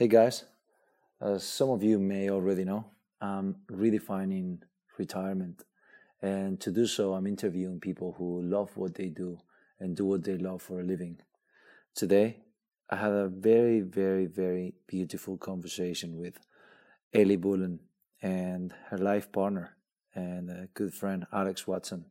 [0.00, 0.44] Hey guys,
[1.20, 2.86] as some of you may already know,
[3.20, 4.60] I'm redefining
[4.96, 5.62] retirement.
[6.22, 9.36] And to do so, I'm interviewing people who love what they do
[9.78, 11.18] and do what they love for a living.
[11.94, 12.38] Today,
[12.88, 16.38] I had a very, very, very beautiful conversation with
[17.12, 17.80] Ellie Bullen
[18.22, 19.76] and her life partner
[20.14, 22.06] and a good friend, Alex Watson.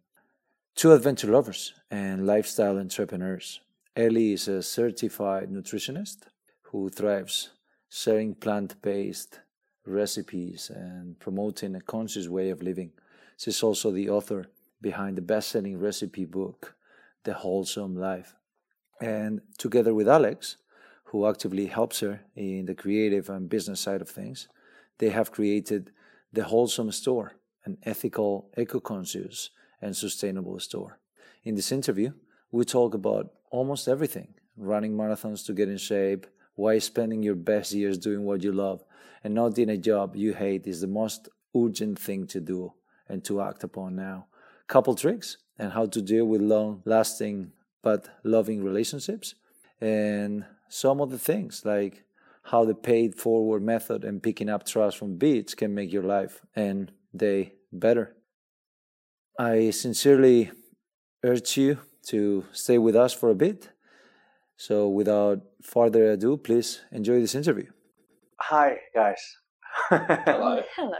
[0.75, 3.61] Two adventure lovers and lifestyle entrepreneurs.
[3.95, 6.17] Ellie is a certified nutritionist
[6.65, 7.49] who thrives
[7.89, 9.39] sharing plant based
[9.85, 12.91] recipes and promoting a conscious way of living.
[13.37, 14.45] She's also the author
[14.81, 16.75] behind the best selling recipe book,
[17.23, 18.35] The Wholesome Life.
[19.01, 20.57] And together with Alex,
[21.05, 24.47] who actively helps her in the creative and business side of things,
[24.99, 25.91] they have created
[26.31, 27.33] The Wholesome Store,
[27.65, 29.49] an ethical, eco conscious,
[29.81, 30.99] and sustainable store.
[31.43, 32.11] In this interview,
[32.51, 36.27] we talk about almost everything running marathons to get in shape,
[36.59, 38.83] why spending your best years doing what you love
[39.23, 42.73] and not in a job you hate is the most urgent thing to do
[43.07, 44.27] and to act upon now.
[44.67, 47.51] Couple tricks and how to deal with long lasting
[47.81, 49.35] but loving relationships.
[49.79, 52.03] And some of the things like
[52.43, 56.41] how the paid forward method and picking up trust from beats can make your life
[56.55, 58.15] and day better.
[59.39, 60.51] I sincerely
[61.23, 63.69] urge you to stay with us for a bit
[64.59, 67.67] so, without further ado, please enjoy this interview.
[68.41, 69.37] Hi, guys.
[69.87, 70.61] Hello.
[70.75, 70.97] Hello.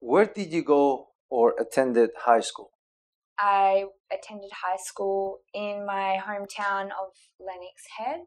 [0.00, 2.72] Where did you go or attended high school?
[3.38, 8.26] I attended high school in my hometown of Lennox Head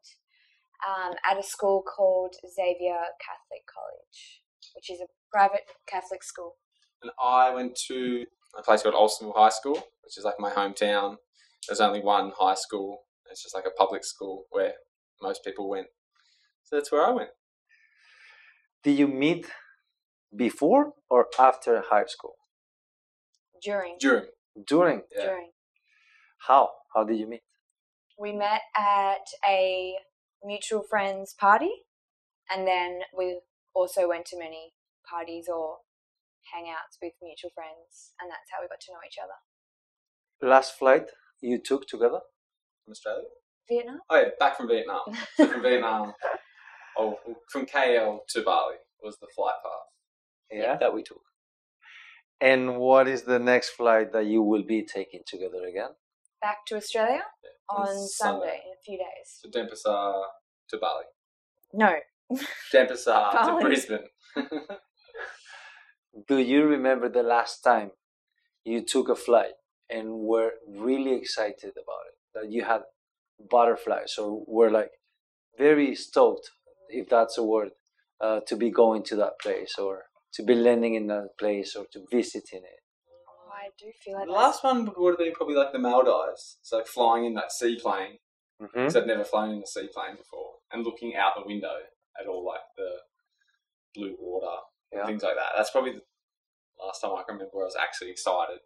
[0.84, 4.42] um, at a school called Xavier Catholic College,
[4.74, 6.56] which is a private Catholic school.
[7.04, 8.24] And I went to
[8.58, 11.18] a place called Alstonville High School, which is like my hometown.
[11.68, 14.74] There's only one high school it's just like a public school where
[15.22, 15.88] most people went.
[16.64, 17.30] So that's where I went.
[18.82, 19.46] Did you meet
[20.34, 22.36] before or after high school?
[23.62, 23.96] During.
[23.98, 24.26] During.
[24.66, 25.02] During.
[25.16, 25.26] Yeah.
[25.26, 25.50] During.
[26.46, 26.70] How?
[26.94, 27.42] How did you meet?
[28.18, 29.94] We met at a
[30.44, 31.70] mutual friends party,
[32.50, 33.40] and then we
[33.74, 34.74] also went to many
[35.08, 35.78] parties or
[36.54, 40.48] hangouts with mutual friends, and that's how we got to know each other.
[40.48, 41.10] Last flight
[41.40, 42.20] you took together?
[42.84, 43.28] From Australia?
[43.68, 43.98] Vietnam?
[44.10, 45.00] Oh yeah, back from Vietnam.
[45.36, 46.12] so from Vietnam,
[46.98, 47.18] oh,
[47.50, 49.72] from KL to Bali was the flight path.
[50.50, 50.76] Yeah.
[50.78, 51.20] That we took.
[52.40, 55.90] And what is the next flight that you will be taking together again?
[56.42, 58.08] Back to Australia Yeah, on Sunday.
[58.08, 59.40] Sunday in a few days.
[59.42, 60.24] To Denpasar
[60.68, 61.04] to Bali.
[61.72, 61.94] No.
[62.72, 64.08] Denpasar to Brisbane.
[66.28, 67.92] Do you remember the last time
[68.64, 69.54] you took a flight
[69.90, 72.18] and were really excited about it?
[72.34, 72.82] That you had
[73.50, 74.90] butterflies or were like
[75.58, 76.50] very stoked,
[76.88, 77.70] if that's a word,
[78.20, 81.86] uh, to be going to that place or to be landing in that place or
[81.92, 82.80] to visiting it?
[83.28, 86.58] Oh, I do feel like the last one would have been probably like the Maldives.
[86.62, 88.18] So flying in that seaplane
[88.62, 88.78] Mm-hmm.
[88.82, 91.76] because I'd never flown in a seaplane before, and looking out the window
[92.20, 92.90] at all like the
[93.94, 94.56] blue water
[94.92, 95.00] Yeah.
[95.00, 95.52] and things like that.
[95.56, 96.02] That's probably the
[96.84, 98.60] last time I can remember where I was actually excited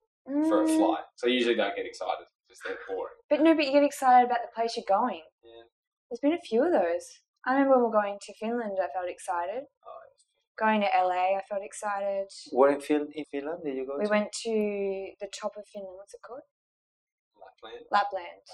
[0.49, 1.05] for a Mm, flight.
[1.17, 3.18] So I usually don't get excited; just they're boring.
[3.31, 5.23] But no, but you get excited about the place you're going.
[5.45, 5.65] Yeah.
[6.11, 7.05] There's been a few of those.
[7.47, 9.65] I remember when we were going to Finland, I felt excited.
[9.87, 9.95] Oh,
[10.59, 12.27] Going to LA, I felt excited.
[12.51, 14.11] Where in, fin- in Finland did you go We to?
[14.11, 14.51] went to
[15.21, 15.95] the top of Finland.
[15.97, 16.43] What's it called?
[17.41, 17.85] Lapland.
[17.93, 18.45] Lapland.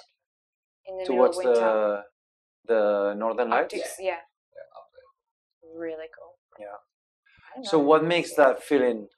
[0.86, 1.60] In the middle Towards of winter.
[1.60, 2.02] the
[2.66, 3.74] the Northern Lights?
[3.74, 3.84] Yeah.
[4.10, 5.80] Yeah, up there.
[5.80, 6.34] Really cool.
[6.58, 7.62] Yeah.
[7.70, 9.08] So what makes that feeling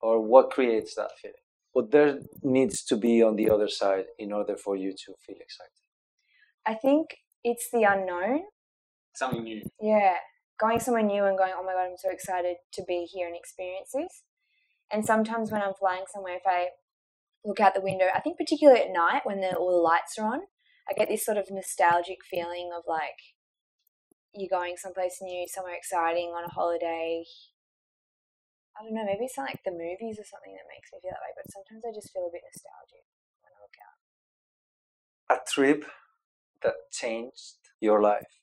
[0.00, 1.42] or what creates that feeling?
[1.72, 5.36] What there needs to be on the other side in order for you to feel
[5.40, 5.72] excited?
[6.66, 8.42] I think it's the unknown.
[9.14, 9.62] Something new.
[9.80, 10.14] Yeah.
[10.58, 13.36] Going somewhere new and going, oh my god, I'm so excited to be here and
[13.36, 14.22] experience this.
[14.90, 16.68] And sometimes when I'm flying somewhere, if I
[17.44, 20.26] look out the window, I think particularly at night when the, all the lights are
[20.26, 20.40] on,
[20.88, 23.36] I get this sort of nostalgic feeling of like
[24.34, 27.24] you're going someplace new, somewhere exciting on a holiday.
[28.78, 31.10] I don't know, maybe it's not like the movies or something that makes me feel
[31.10, 33.02] that way, but sometimes I just feel a bit nostalgic
[33.42, 33.98] when I look out.
[35.34, 35.84] A trip
[36.62, 38.38] that changed your life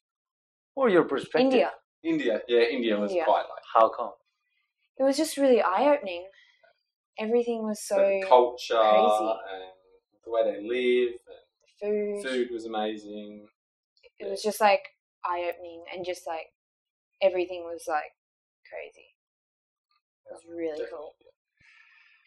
[0.75, 1.41] or your perspective?
[1.41, 1.71] India.
[2.03, 3.23] India, yeah, India was India.
[3.23, 4.11] quite like How come?
[4.97, 6.27] It was just really eye opening.
[7.17, 9.31] Everything was so the culture crazy.
[9.55, 9.71] and
[10.23, 11.15] the way they live.
[11.81, 12.15] food.
[12.15, 13.47] And food was amazing.
[14.19, 14.83] It was just like
[15.23, 16.47] eye opening and just like
[17.21, 18.11] everything was like
[18.69, 19.14] crazy.
[20.27, 21.13] It was really cool.
[21.13, 21.31] Definitely.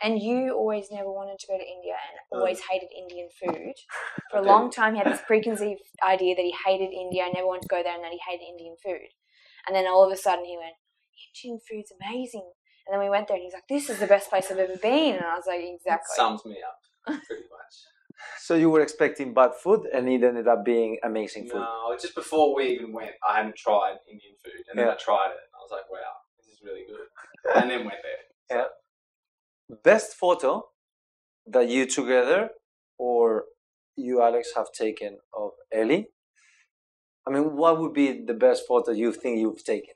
[0.01, 3.75] And you always never wanted to go to India and always hated Indian food.
[4.31, 7.47] For a long time, he had this preconceived idea that he hated India and never
[7.49, 9.11] wanted to go there and that he hated Indian food.
[9.67, 10.75] And then all of a sudden he went,
[11.35, 12.47] Indian food's amazing.
[12.87, 14.77] And then we went there and he's like, this is the best place I've ever
[14.77, 15.17] been.
[15.17, 16.15] And I was like, That exactly.
[16.15, 16.79] sums me up
[17.27, 17.75] pretty much.
[18.39, 21.61] So you were expecting bad food, and it ended up being amazing food.
[21.61, 24.95] No, just before we even went, I hadn't tried Indian food, and then Yeah.
[24.95, 27.07] I tried it, and I was like, "Wow, this is really good."
[27.55, 28.23] And then went there.
[28.51, 29.77] So, Yeah.
[29.85, 30.69] Best photo
[31.47, 32.51] that you together
[32.99, 33.45] or
[33.97, 36.09] you, Alex, have taken of Ellie?
[37.27, 39.95] I mean, what would be the best photo you think you've taken,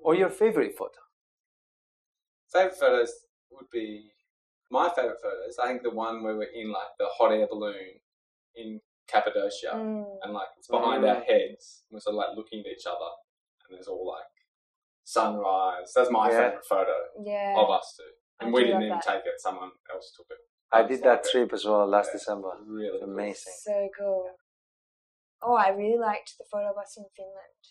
[0.00, 0.98] or your favorite photo?
[2.52, 3.12] Favorite photos
[3.50, 4.10] would be
[4.70, 5.58] my favorite photos.
[5.62, 8.00] I think the one where we're in like the hot air balloon
[8.56, 12.60] in Cappadocia, Mm, and like it's behind our heads, and we're sort of like looking
[12.60, 13.10] at each other,
[13.68, 14.26] and there's all like
[15.12, 15.88] sunrise.
[15.94, 16.38] That's my Yeah.
[16.40, 17.54] favorite photo yeah.
[17.56, 18.10] of us two.
[18.40, 19.04] And I we do didn't love even that.
[19.12, 20.38] take it; someone else took it.
[20.70, 21.30] I was did like that it.
[21.32, 22.18] trip as well last Yeah.
[22.18, 22.52] December.
[22.66, 23.08] Really cool.
[23.12, 23.54] Amazing.
[23.68, 24.30] So cool.
[25.42, 27.62] Oh, I really liked the photo of us in Finland.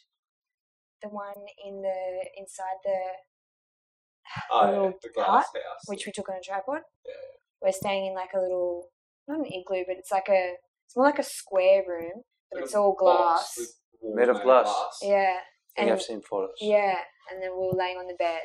[1.04, 2.00] The one in the
[2.38, 3.00] inside the
[4.52, 5.84] Oh, yeah, little the glass house.
[5.88, 6.82] which we took on a tripod.
[7.06, 7.14] Yeah.
[7.62, 8.90] We're staying in like a little
[9.28, 10.56] not an igloo, but it's like a
[10.86, 13.54] it's more like a square room, but Like it's a all box glass.
[13.58, 15.00] with walls Made of glass.
[15.02, 15.38] Yeah.
[15.40, 16.56] I think And I've seen photos.
[16.60, 16.96] yeah,
[17.32, 18.42] and then we were laying on the bed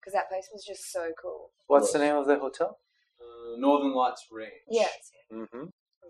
[0.00, 1.50] because that place was just so cool.
[1.66, 2.78] What's the name of the hotel?
[3.20, 4.52] Uh, Northern Lights Ranch.
[4.68, 5.64] Yeah, it's Mm-hmm.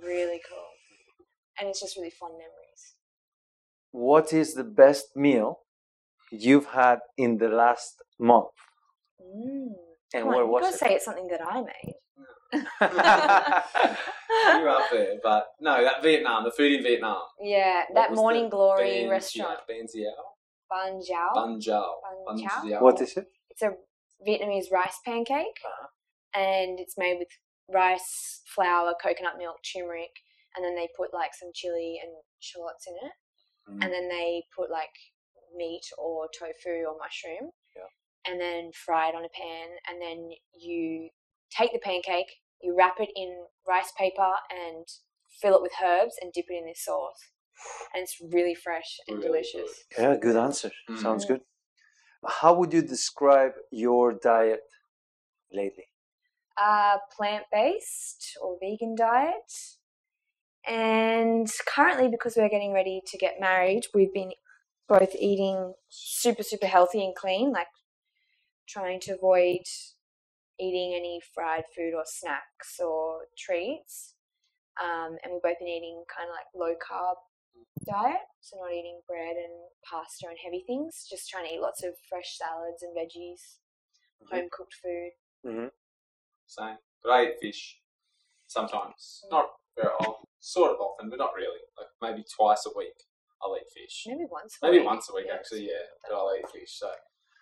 [0.04, 0.68] really cool,
[1.58, 2.94] and it's just really fun memories.
[3.92, 5.60] What is the best meal
[6.30, 8.48] you've had in the last month?
[9.22, 9.74] Mm.
[10.14, 10.78] And Come on, where you was gotta it?
[10.78, 11.94] say it's something that I made.
[14.58, 17.22] You're up there, but no, that Vietnam, the food in Vietnam.
[17.40, 20.10] yeah, What that Morning the Glory Ban restaurant, Jiao- Banh Xeo?
[20.72, 21.34] Banh Xeo.
[21.36, 21.82] Banh Xeo.
[22.02, 22.64] Ban Banh Xeo?
[22.70, 22.82] Jiao.
[22.82, 23.26] what is it?
[23.50, 23.72] It's a
[24.26, 25.88] Vietnamese rice pancake, Uh-huh.
[26.34, 27.28] and it's made with
[27.69, 30.14] rice, flour, coconut milk, turmeric,
[30.56, 33.12] and then they put like some chili and shallots in it,
[33.69, 33.84] Mm.
[33.84, 34.94] and then they put like
[35.54, 37.88] meat or tofu or mushroom, Yeah.
[38.24, 41.10] and then fry it on a pan, and then you
[41.50, 44.86] take the pancake, you wrap it in rice paper and
[45.40, 47.32] fill it with herbs and dip it in this sauce,
[47.94, 49.84] and it's really fresh and Really delicious.
[49.98, 50.70] Yeah, good answer.
[50.88, 50.98] Mm.
[50.98, 51.40] Sounds good.
[52.26, 54.62] How would you describe your diet
[55.52, 55.86] lately?
[56.56, 59.52] uh, plant based or vegan diet.
[60.66, 64.32] And currently, because we're getting ready to get married, we've been
[64.88, 67.66] both eating super, super healthy and clean, like
[68.68, 69.62] trying to avoid
[70.60, 74.14] eating any fried food or snacks or treats.
[74.82, 77.16] Um, and we've both been eating kind of like low carb
[77.84, 79.52] diet, so not eating bread and
[79.84, 83.58] pasta and heavy things, just trying to eat lots of fresh salads and veggies,
[84.22, 84.31] Mhm.
[84.31, 85.12] home cooked food.
[86.46, 86.78] Same.
[87.02, 87.81] But I eat fish
[88.46, 89.25] sometimes.
[89.31, 90.28] Not very often.
[90.40, 91.60] Sort of often, but not really.
[91.78, 93.04] Like maybe twice a week
[93.43, 94.05] I'll eat fish.
[94.06, 94.58] Maybe once.
[94.62, 94.87] a Maybe week.
[94.87, 95.34] once a week Yeah.
[95.34, 95.87] actually, yeah.
[96.02, 96.78] But I'll eat fish.
[96.78, 96.93] So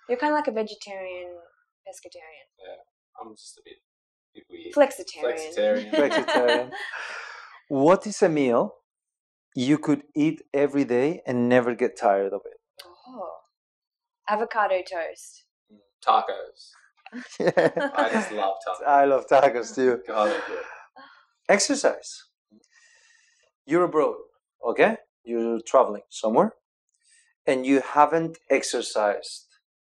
[0.08, 1.40] You're kind of like a vegetarian,
[1.86, 2.76] pescatarian, Yeah,
[3.20, 3.78] I'm just a bit,
[4.34, 4.74] bit weird.
[4.74, 5.54] flexitarian.
[5.54, 5.90] Flexitarian.
[5.90, 6.72] Vegetarian.
[7.68, 8.79] what is a meal
[9.54, 12.60] you could eat every day and never get tired of it?
[13.06, 13.30] Oh,
[14.28, 15.44] avocado toast.
[15.72, 16.70] Mm, tacos.
[17.12, 18.86] I I just love tacos.
[18.86, 20.00] I love tacos too.
[20.06, 20.58] God, they're.
[21.48, 22.24] Exercise.
[23.66, 24.16] You're abroad,
[24.66, 24.96] okay?
[25.24, 26.52] You're traveling somewhere,
[27.46, 29.46] and you haven't exercised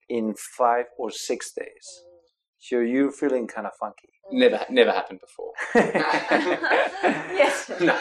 [0.07, 1.85] in five or six days.
[1.85, 2.07] Mm.
[2.59, 4.09] So you're feeling kind of funky.
[4.31, 5.53] Never, never happened before.
[7.33, 7.71] yes.
[7.79, 7.97] No.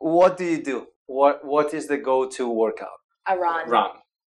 [0.00, 0.86] What do you do?
[1.06, 2.98] What What is the go-to workout?
[3.28, 3.68] a run.
[3.68, 3.90] Run.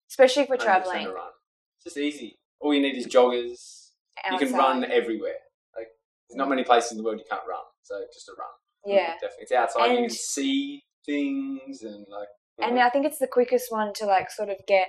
[0.10, 1.06] Especially if we're 100% traveling.
[1.08, 1.32] a run.
[1.78, 2.38] It's just easy.
[2.60, 3.92] All you need is joggers.
[4.30, 5.40] You can run everywhere.
[5.78, 5.88] Like
[6.28, 7.62] there's not many places in the world you can't run.
[7.84, 8.50] So just a run.
[8.86, 9.14] Yeah.
[9.14, 9.44] Definitely.
[9.44, 9.92] It's outside.
[9.92, 12.28] you can see things and like.
[12.62, 14.88] And I think it's the quickest one to like sort of get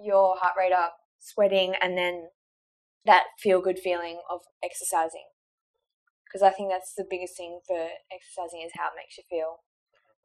[0.00, 2.28] your heart rate up, sweating, and then
[3.04, 5.26] that feel good feeling of exercising.
[6.24, 9.58] Because I think that's the biggest thing for exercising is how it makes you feel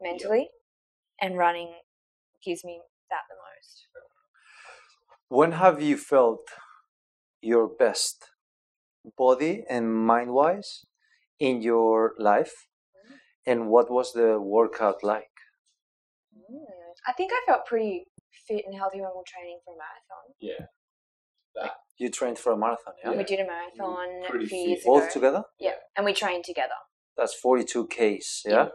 [0.04, 0.50] mentally,
[1.22, 1.74] and running
[2.46, 3.88] gives me that the most.
[5.30, 6.42] When have you felt
[7.42, 8.26] your best,
[9.18, 10.86] body and mind-wise,
[11.40, 12.68] in your life?
[13.46, 15.36] And what was the workout like?
[16.38, 16.64] Mm.
[17.08, 18.06] I think I felt pretty
[18.48, 20.36] fit and healthy when we were training for a marathon.
[20.40, 21.70] yeah.
[22.00, 23.12] You trained for a marathon, yeah?
[23.12, 24.68] We did a marathon a few fit.
[24.70, 25.14] years Both ago.
[25.14, 25.44] together?
[25.60, 26.74] Yeah, and we trained together.
[27.16, 28.52] That's 42 Ks, yeah?
[28.54, 28.68] Yeah.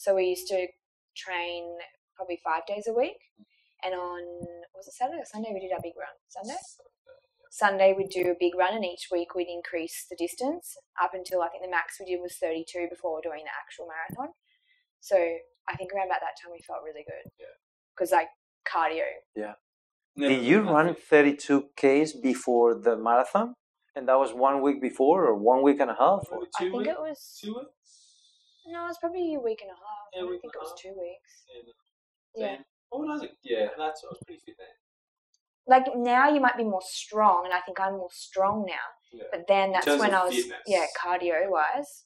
[0.00, 0.66] So we used to
[1.14, 1.76] train
[2.16, 3.20] probably five days a week.
[3.36, 3.44] Mm.
[3.84, 4.22] And on,
[4.74, 5.50] was it Saturday or Sunday?
[5.52, 6.16] We did our big run.
[6.28, 6.56] Sunday?
[7.50, 11.42] Sunday we'd do a big run, and each week we'd increase the distance up until
[11.42, 14.32] I think the max we did was 32 before doing the actual marathon.
[15.00, 17.30] So I think around about that time we felt really good.
[17.38, 17.52] Yeah.
[17.94, 18.28] Because like
[18.64, 19.04] cardio.
[20.16, 23.54] Never Did you run 32 Ks before the marathon?
[23.96, 26.26] And that was one week before or one week and a half?
[26.30, 26.40] Or?
[26.40, 26.88] Maybe I think weeks.
[26.88, 27.79] it was Two weeks.
[28.66, 30.06] No, it was probably a week and a half.
[30.14, 30.78] Yeah, I don't think and it was half.
[30.78, 31.32] two weeks.
[31.48, 31.62] Yeah.
[31.66, 32.46] no.
[32.46, 32.56] Yeah.
[32.92, 34.66] Oh, no, I was like, yeah, that's I was pretty fit then.
[35.66, 38.88] Like now you might be more strong, and I think I'm more strong now.
[39.12, 39.24] Yeah.
[39.30, 40.58] But then that's when I was fitness.
[40.66, 42.04] yeah cardio wise.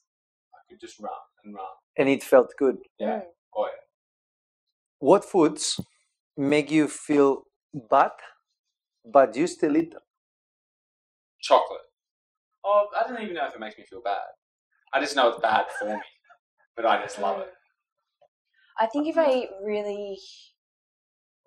[0.53, 1.11] I could just run
[1.43, 1.65] and run.
[1.97, 2.77] And it felt good.
[2.99, 3.19] Yeah.
[3.19, 3.21] Mm.
[3.55, 3.83] Oh yeah.
[4.99, 5.79] What foods
[6.37, 7.43] make you feel
[7.89, 8.11] bad,
[9.05, 10.01] but you still eat them?
[11.41, 11.81] Chocolate.
[12.63, 14.17] Oh, I don't even know if it makes me feel bad.
[14.93, 15.99] I just know it's bad for me,
[16.75, 17.51] but I just love it.
[18.79, 20.19] I think if I eat really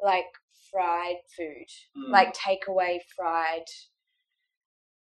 [0.02, 0.24] like
[0.70, 1.66] fried food,
[1.96, 2.10] Mm.
[2.10, 3.66] like takeaway fried,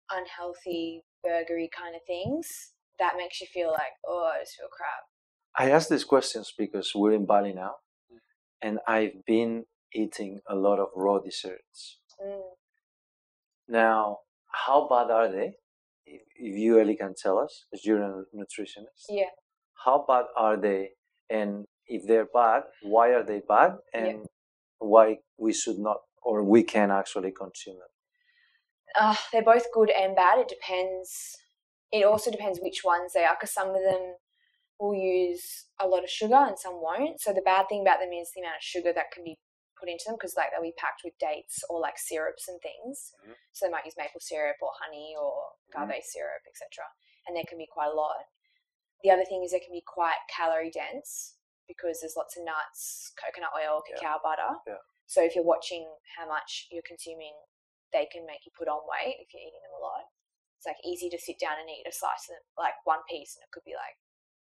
[0.10, 5.04] unhealthy, burgery kind of things, that makes you feel like, oh, I just feel crap.
[5.58, 7.76] I ask these questions because we're in Bali now,
[8.62, 12.00] and I've been eating a lot of raw desserts.
[12.24, 12.42] Mm.
[13.68, 14.20] Now,
[14.52, 15.58] how bad are they?
[16.06, 19.30] If if you really can tell us, because you're a nutritionist, Yeah.
[19.84, 20.92] How bad are they?
[21.30, 23.78] And if they're bad, why are they bad?
[23.94, 24.06] Yeah.
[24.06, 24.26] And
[24.80, 27.88] why we should not or we can actually consume them?
[29.00, 30.40] Uh, they're both good and bad.
[30.40, 31.38] It depends.
[31.92, 34.16] It also depends which ones they are, because some of them
[34.80, 37.22] will use a lot of sugar and some won't.
[37.22, 39.38] So the bad thing about them is the amount of sugar that can be
[39.80, 43.14] put into them, because like they'll be packed with dates or like syrups and things.
[43.26, 43.36] Mhm.
[43.52, 46.86] So they might use maple syrup or honey or agave syrup, etc.
[47.28, 48.26] And there can be quite a lot.
[49.04, 51.36] The other thing is they can be quite calorie dense
[51.68, 53.98] because there's lots of nuts, coconut oil, Yeah.
[54.00, 54.52] cacao butter.
[54.68, 54.80] Yeah.
[55.06, 55.86] So if you're watching
[56.18, 57.36] how much you're consuming
[57.94, 60.10] they can make you put on weight if you're eating them a lot.
[60.58, 63.44] It's like easy to sit down and eat a slice of like one piece, and
[63.46, 63.96] it could be like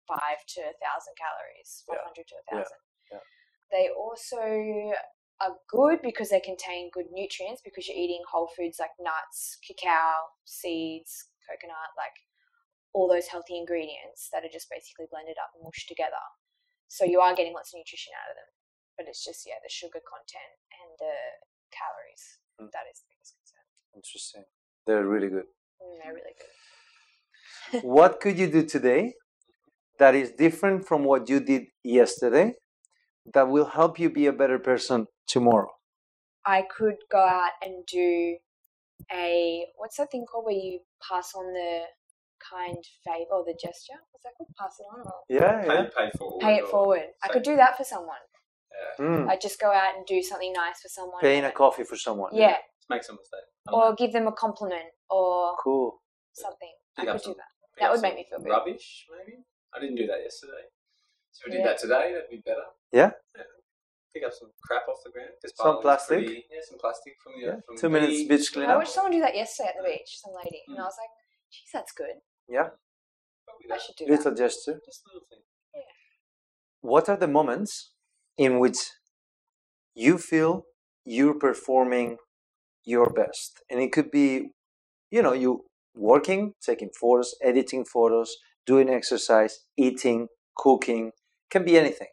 [0.08, 1.96] five to a thousand calories, Yeah.
[2.00, 2.52] five hundred to a Yeah.
[2.64, 2.80] thousand.
[3.12, 3.24] Yeah.
[3.72, 4.94] They also
[5.42, 10.32] are good because they contain good nutrients because you're eating whole foods like nuts, cacao,
[10.46, 12.16] seeds, coconut, like
[12.96, 16.24] all those healthy ingredients that are just basically blended up and mushed together.
[16.88, 18.50] So you are getting lots of nutrition out of them,
[18.96, 21.16] but it's just yeah the sugar content and the
[21.76, 22.26] calories
[22.62, 22.72] Mm.
[22.72, 23.66] that is the biggest concern.
[24.00, 24.44] Interesting.
[24.88, 25.48] They're really good.
[25.84, 27.84] Mm, they're really good.
[27.84, 29.14] what could you do today
[30.00, 32.54] that is different from what you did yesterday
[33.34, 35.72] that will help you be a better person tomorrow?
[36.46, 38.38] I could go out and do
[39.12, 41.82] a what's that thing called where you pass on the
[42.40, 44.00] kind favor the gesture?
[44.12, 44.50] What's that called?
[44.58, 45.90] Pass it on or Yeah, Pay, yeah.
[45.98, 46.42] pay forward.
[46.42, 47.08] pay it forward.
[47.24, 48.18] I could do that for someone.
[49.00, 49.06] Yeah.
[49.06, 49.30] Mm.
[49.30, 51.22] I just go out and do something nice for someone.
[51.22, 52.32] Paying a coffee for someone.
[52.36, 52.58] Yeah,
[52.90, 53.48] Make some mistake.
[53.72, 56.02] or give them a compliment or Cool.
[56.34, 56.74] something.
[56.98, 57.52] Pick I up could do some- that.
[57.76, 58.50] pick That would make me feel good.
[58.50, 59.44] Rubbish, maybe.
[59.74, 60.64] I didn't do that yesterday.
[61.32, 61.68] So if we did Yeah.
[61.68, 62.66] that today, that'd be better.
[62.92, 63.12] Yeah?
[64.14, 65.32] Pick up some crap off the ground.
[65.42, 66.20] 'cause Some plastic?
[66.20, 68.30] pretty- yeah, some plastic from the Yeah, from two minutes beach.
[68.30, 68.78] beach I cleanup.
[68.78, 70.86] watched someone do that yesterday at the beach, some lady, and I Mm.
[70.86, 71.10] was like,
[71.56, 72.16] "Geez, that's good.
[72.48, 72.70] Yeah.
[73.72, 74.82] I should do that." Little gesture.
[74.86, 75.44] Just a little thing.
[76.82, 77.92] What are the moments
[78.38, 78.78] in which
[79.96, 80.66] you feel
[81.04, 82.18] you're performing
[82.84, 83.64] your best?
[83.70, 84.52] And it could be,
[85.10, 91.12] you know, you working, taking photos, editing photos, doing exercise, eating, cooking,
[91.50, 92.10] can be anything.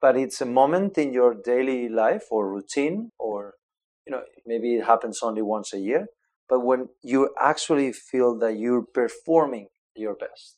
[0.00, 3.54] But it's a moment in your daily life or routine, or,
[4.06, 6.06] you know, maybe it happens only once a year.
[6.48, 10.56] But when you actually feel that you're performing your best.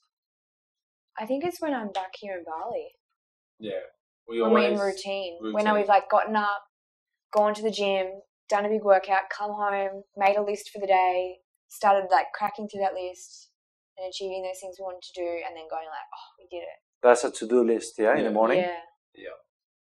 [1.18, 2.88] I think it's when I'm back here in Bali.
[3.58, 3.86] Yeah.
[4.28, 5.38] We when we're in always routine.
[5.40, 5.74] When routine.
[5.74, 6.64] we've like gotten up,
[7.32, 8.06] gone to the gym,
[8.48, 11.36] done a big workout, come home, made a list for the day,
[11.68, 13.50] started like cracking through that list
[13.96, 16.62] and achieving those things we wanted to do, and then going like, oh, we did
[16.62, 16.78] it.
[17.02, 18.58] That's a to do list, yeah, in the morning?
[18.58, 18.80] Yeah.
[19.14, 19.28] Yeah.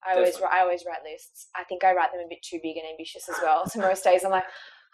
[0.06, 0.58] I always Definitely.
[0.58, 1.48] I always write lists.
[1.56, 3.66] I think I write them a bit too big and ambitious as well.
[3.66, 4.44] So most days I'm like,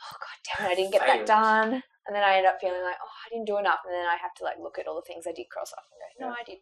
[0.02, 1.82] oh god damn it, I didn't get that done.
[2.06, 3.80] And then I end up feeling like, oh, I didn't do enough.
[3.84, 5.84] And then I have to like look at all the things I did cross off
[5.92, 6.40] and go, no, Yeah.
[6.40, 6.58] I did.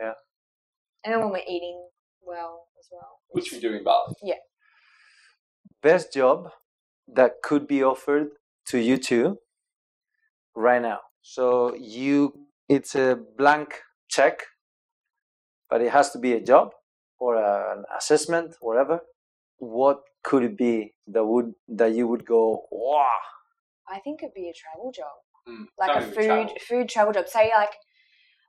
[0.00, 0.14] Yeah.
[1.04, 1.88] And then when we're eating
[2.22, 3.20] well as well.
[3.30, 4.14] which we do in Bali.
[4.22, 4.40] Yeah.
[5.82, 6.50] Best job
[7.06, 8.28] that could be offered
[8.66, 9.38] to you two
[10.54, 11.00] right now.
[11.22, 14.42] So you it's a blank check,
[15.70, 16.72] but it has to be a job
[17.18, 19.00] or an assessment, whatever.
[19.58, 23.06] What could it be that would that you would go, wow,
[23.88, 25.06] I think it'd be a travel job.
[25.48, 25.64] Mm.
[25.78, 26.54] like a food travel.
[26.68, 27.28] food travel job.
[27.28, 27.72] Say like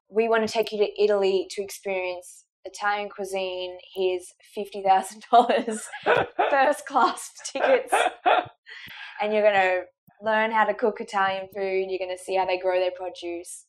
[0.10, 3.78] we want to take you to Italy to experience Italian cuisine.
[3.96, 5.88] Here's fifty thousand dollars,
[6.50, 7.94] first class tickets,
[9.22, 9.82] and you're gonna
[10.22, 11.88] learn how to cook Italian food.
[11.90, 13.66] You're gonna see how they grow their produce.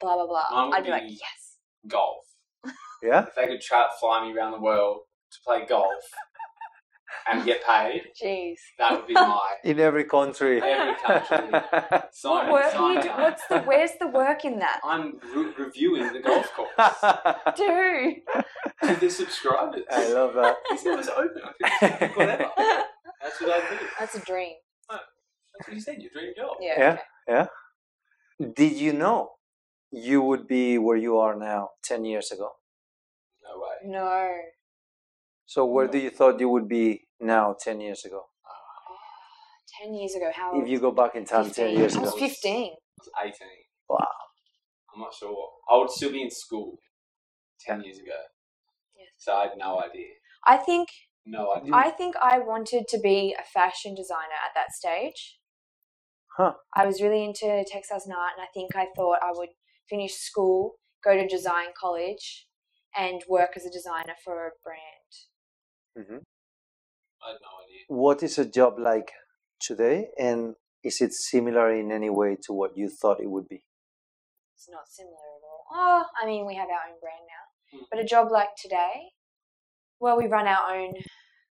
[0.00, 0.70] Blah blah blah.
[0.74, 1.58] I'd be like, yes.
[1.88, 2.24] Golf.
[3.02, 3.24] yeah?
[3.26, 5.00] If they could tra- fly me around the world
[5.32, 6.04] to play golf,
[7.30, 8.58] and get paid, Jeez.
[8.78, 10.60] that would be my In every country.
[10.62, 11.50] Every country.
[11.90, 12.50] What sign.
[12.52, 14.80] work are you do- What's the where's the work in that?
[14.84, 16.70] I'm re- reviewing the golf course
[17.56, 18.22] Dude.
[18.82, 19.84] to the subscribers.
[19.90, 20.56] I love that.
[20.70, 21.42] It's always open.
[21.54, 22.50] I can pick whatever.
[23.22, 23.76] That's what I do.
[23.98, 24.54] That's a dream.
[24.90, 24.98] Oh,
[25.58, 26.00] that's what you said.
[26.00, 26.56] Your dream job.
[26.60, 26.98] Yeah.
[27.28, 27.46] Yeah.
[28.40, 28.52] okay.
[28.54, 29.30] Did you know
[29.90, 32.50] you would be where you are now 10 years ago?
[33.42, 33.90] No way.
[33.98, 34.30] No.
[35.46, 38.22] So where do you thought you would be now 10 years ago?
[39.82, 41.78] Ten years ago, how If you go back in time 10 15.
[41.78, 42.18] years I was ago.
[42.18, 42.72] fifteen.
[43.16, 43.48] I was 18.
[43.88, 44.06] Wow.
[44.94, 45.48] I'm not sure.
[45.68, 46.78] I would still be in school
[47.66, 48.12] 10 years ago.
[48.96, 49.08] Yes.
[49.18, 50.12] So I had no idea.
[50.46, 50.88] I think
[51.26, 51.72] No idea.
[51.74, 55.40] I think I wanted to be a fashion designer at that stage.
[56.36, 56.52] Huh.
[56.76, 59.50] I was really into textiles and art, and I think I thought I would
[59.88, 62.46] finish school, go to design college,
[62.96, 65.10] and work as a designer for a brand.
[66.08, 66.22] Mhm.
[67.24, 67.84] I had no idea.
[67.88, 69.12] What is a job like
[69.60, 70.08] today?
[70.18, 73.64] And is it similar in any way to what you thought it would be?
[74.54, 75.64] It's not similar at all.
[75.72, 77.86] Oh, I mean, we have our own brand now, Mm.
[77.90, 79.12] but a job like today,
[79.98, 80.94] well, we run our own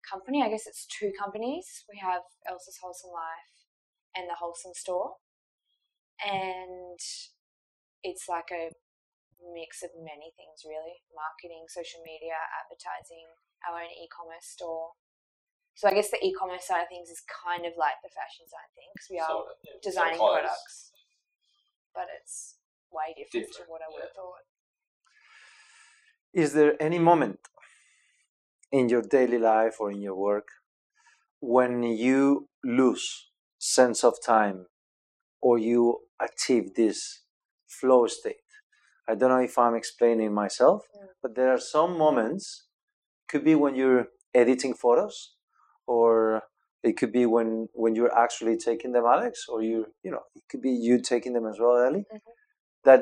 [0.09, 0.41] company.
[0.41, 1.85] I guess it's two companies.
[1.87, 3.53] We have Elsa's Wholesome Life
[4.15, 5.17] and the Wholesome Store,
[6.25, 6.99] and
[8.03, 8.71] it's like a
[9.53, 13.27] mix of many things, really: marketing, social media, advertising,
[13.67, 14.93] our own e-commerce store.
[15.79, 18.67] So I guess the e-commerce side of things is kind of like the fashion side
[18.75, 19.71] thing because we are Sort of, yeah.
[19.81, 20.33] So designing close.
[20.37, 20.91] products,
[21.95, 22.57] but it's
[22.91, 24.07] way different, to what I would yeah.
[24.07, 24.43] have thought.
[26.33, 27.39] Is there any moment
[28.73, 30.49] in your daily life or in your work
[31.39, 34.65] when you lose sense of time
[35.41, 37.21] or you achieve this
[37.69, 38.49] flow state?
[39.07, 41.07] I don't know if I'm explaining myself, Mm.
[41.21, 42.65] but there are some moments.
[43.29, 45.35] Could be when you're editing photos,
[45.95, 46.43] or
[46.89, 47.49] it could be when
[47.83, 51.33] when you're actually taking them, Alex, or you you know it could be you taking
[51.33, 52.05] them as well, Ellie.
[52.13, 52.21] Mhm.
[52.89, 53.01] That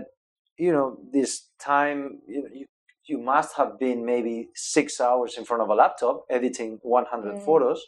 [0.65, 1.31] you know this
[1.71, 1.99] time
[2.33, 2.65] you know you
[3.11, 7.45] you must have been maybe six hours in front of a laptop editing 100 Mm.
[7.47, 7.81] photos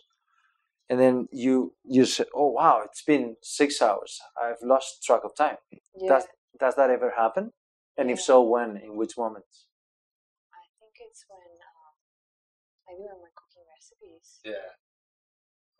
[0.89, 5.36] and then you you say oh wow it's been six hours i've lost track of
[5.36, 6.26] time Yeah, does
[6.63, 7.45] does that ever happen
[7.97, 9.65] and if so when in which moments
[10.54, 11.93] I think it's when um,
[12.88, 14.28] maybe when we're cooking recipes.
[14.43, 14.69] Yeah.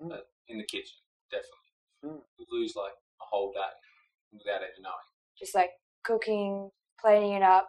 [0.02, 0.18] Mm.
[0.48, 0.98] In the kitchen,
[1.30, 1.74] definitely.
[2.06, 2.22] Mm.
[2.38, 3.60] You lose like a whole day
[4.32, 4.96] without even knowing.
[5.38, 5.72] Just like
[6.04, 7.68] cooking, plating it up.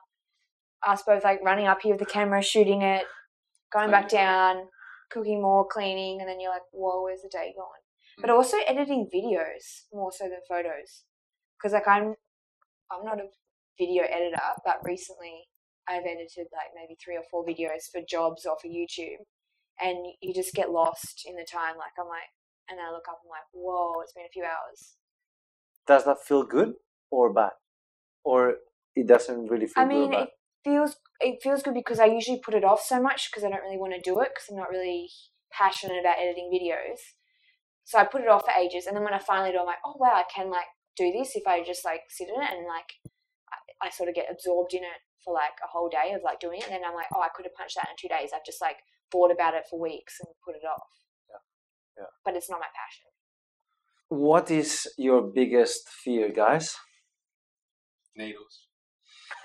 [0.87, 3.05] Us both like running up here with the camera, shooting it,
[3.73, 4.31] going back Cleaning it.
[4.31, 4.57] down,
[5.11, 7.66] cooking more, cleaning, and then you're like, whoa, where's the day gone?
[8.21, 8.35] But Mm.
[8.35, 11.05] also editing videos more so than photos,
[11.59, 12.14] because like I'm,
[12.90, 13.29] I'm not a
[13.79, 15.49] video editor, but recently
[15.87, 19.19] I've edited like maybe three or four videos for jobs or for YouTube,
[19.83, 21.77] and you just get lost in the time.
[21.77, 22.31] Like I'm like,
[22.69, 24.97] and I look up, I'm like, whoa, it's been a few hours.
[25.87, 26.75] does that feel good
[27.11, 27.51] or bad
[28.25, 28.57] or
[28.95, 30.29] it doesn't really feel I mean, good or bad?
[30.29, 30.31] it
[30.64, 33.62] feels it feels good because I usually put it off so much because I don't
[33.62, 35.11] really want to do it because I'm not really
[35.53, 37.01] passionate about editing videos.
[37.85, 39.83] So I put it off for ages, and then when I finally do, I'm like,
[39.85, 42.66] oh wow, I can like do this if I just like sit in it and
[42.66, 42.90] like
[43.83, 46.40] I, I sort of get absorbed in it for like a whole day of like
[46.40, 48.31] doing it, and then I'm like, oh, I could have punched that in two days.
[48.35, 48.79] I've just like
[49.11, 50.88] thought about it for weeks and put it off.
[51.31, 51.42] Yeah.
[52.03, 52.11] Yeah.
[52.25, 53.07] But it's not my passion.
[54.09, 56.77] what is your biggest fear guys
[58.16, 58.66] Needles.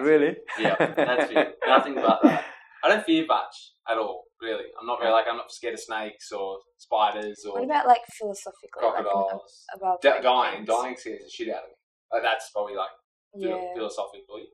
[0.00, 1.56] really Yeah, that's it.
[1.66, 2.44] Nothing but that.
[2.84, 3.54] I don't fear much
[3.90, 4.64] at all, really.
[4.78, 8.02] I'm not very like I'm not scared of snakes or spiders or What about like
[8.18, 9.64] philosophically, crocodiles.
[9.74, 10.68] Um, above Di- like, dying, things?
[10.68, 11.74] dying scares the shit out of me.
[12.12, 12.90] Like that's probably like
[13.34, 13.74] philo- Yeah.
[13.74, 14.46] philosophically.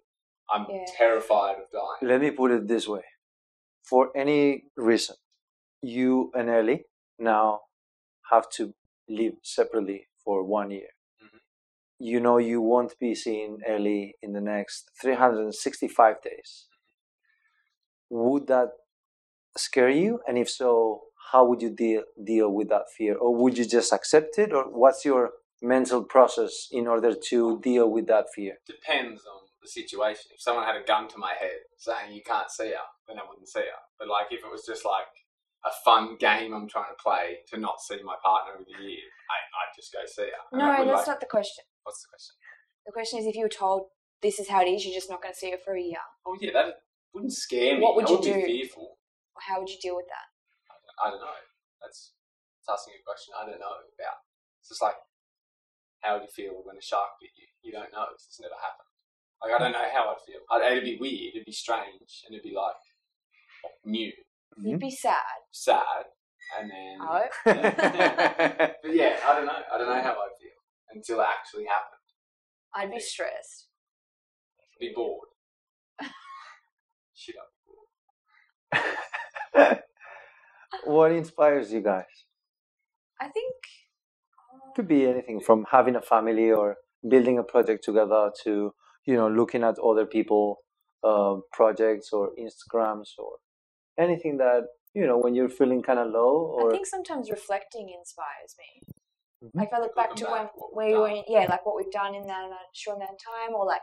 [0.50, 0.84] I'm Yeah.
[0.96, 1.98] terrified of dying.
[2.10, 3.04] let me put it this way.
[3.84, 5.16] For any reason
[5.82, 6.84] you and ellie
[7.18, 7.62] now
[8.30, 8.74] have to
[9.08, 10.90] live separately for one year.
[11.22, 11.40] Mhm.
[11.98, 16.66] you know you won't be seeing ellie in the next 365 days.
[18.10, 18.70] Would that
[19.56, 20.20] scare you?
[20.26, 22.02] And if so how would you deal
[22.32, 23.16] deal with that fear?
[23.16, 24.52] Or would you just accept it?
[24.52, 28.58] Or what's your mental process in order to deal with that fear?
[28.66, 30.34] Depends on the situation.
[30.34, 33.22] If someone had a gun to my head saying you can't see her, then I
[33.28, 33.82] wouldn't see her.
[33.98, 35.06] But like if it was just like
[35.64, 39.06] a fun game I'm trying to play to not see my partner of the year,
[39.30, 40.42] I, I'd just go see her.
[40.58, 41.64] No, that's like- not the question.
[41.84, 42.34] What's the question?
[42.86, 43.86] The question is if you were told
[44.22, 46.02] this is how it is, you're just not going to see her for a year.
[46.26, 46.82] Oh yeah, that
[47.14, 47.82] wouldn't scare me.
[47.82, 48.42] What would I you would do?
[48.46, 48.98] fearful.
[49.38, 50.26] How would you deal with that?
[51.02, 51.34] I don't know.
[51.82, 52.14] That's,
[52.62, 54.22] that's asking a question I don't know about.
[54.62, 54.94] It's just like,
[56.02, 57.46] how would you feel when a shark bit you?
[57.62, 58.06] You don't know.
[58.14, 58.91] It's never happened.
[59.42, 60.40] Like, I don't know how I'd feel.
[60.50, 61.34] I'd, it'd be weird.
[61.34, 62.22] It'd be strange.
[62.26, 62.74] And it'd be like
[63.84, 64.12] new.
[64.62, 65.16] You'd be sad.
[65.50, 66.04] sad,
[66.60, 66.98] and then.
[67.00, 69.62] Oh, but yeah, I don't know.
[69.72, 70.50] I don't know how I'd feel
[70.94, 71.98] until it actually happened.
[72.74, 73.68] I'd be stressed.
[74.78, 75.28] Be bored.
[77.14, 77.48] Shit up.
[80.84, 82.04] what inspires you guys?
[83.20, 83.54] I think.
[84.52, 86.76] uh, Could be anything from having a family or
[87.08, 88.74] building a project together to
[89.06, 90.58] you know looking at other people
[91.04, 93.38] uh, projects or Instagrams or
[93.98, 94.62] anything that
[94.94, 98.70] you know when you're feeling kind of low I or think sometimes reflecting inspires me.
[99.42, 99.50] Mhm.
[99.54, 100.46] Like if I look back to Looking when
[100.78, 103.66] where we've were, yeah, like what we've done in that short amount of time, or
[103.66, 103.82] like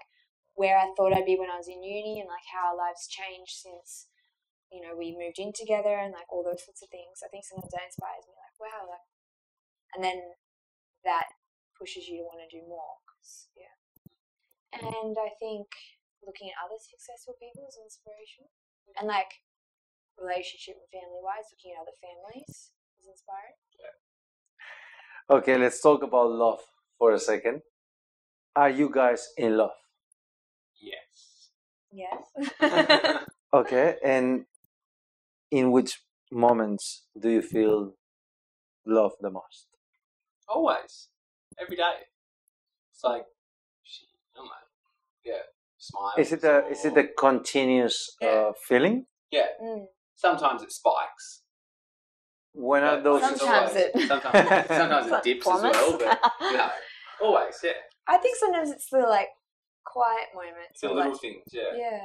[0.56, 3.08] where I thought I'd be when I was in uni, and like how our lives
[3.08, 4.08] changed since
[4.72, 7.20] you know we moved in together, and like all those sorts of things.
[7.26, 9.06] I think sometimes that inspires me, like wow, like,
[9.96, 10.20] and then
[11.04, 11.28] that
[11.78, 13.00] pushes you to want to do more.
[13.08, 13.76] 'cause, yeah,
[14.74, 15.68] and I think
[16.26, 18.52] looking at other successful people is inspirational,
[18.98, 19.18] and mm-hmm.
[19.18, 19.42] like
[20.20, 23.56] relationship and family wise, looking at other families is inspiring.
[25.30, 26.60] okay let's talk about love
[26.98, 27.62] for a second
[28.56, 29.78] are you guys in love
[30.82, 31.52] Yes.
[31.92, 33.24] Yes.
[33.54, 34.46] okay and
[35.52, 36.02] in which
[36.32, 37.94] moments do you feel
[38.86, 39.70] love the most
[40.50, 41.10] Always.
[41.62, 42.10] Every day.
[42.92, 43.26] It's like,
[43.84, 44.52] shit, I don't know.
[45.32, 45.44] Yeah.
[45.78, 46.14] Smile.
[46.18, 48.30] is it a is it a continuous Yeah.
[48.30, 48.98] uh, feeling
[49.32, 49.48] Yeah.
[49.64, 49.86] Mm.
[50.16, 51.26] Sometimes it spikes.
[52.70, 56.58] when are those Sometimes always- it- Sometimes, sometimes it like dips as well, but you
[56.58, 56.70] know,
[57.26, 57.80] always, yeah.
[58.14, 59.30] I think sometimes it's the like
[59.86, 60.78] quiet moments.
[60.82, 61.72] The little like, things, yeah.
[61.86, 62.02] yeah.